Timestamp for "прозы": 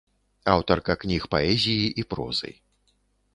2.15-2.51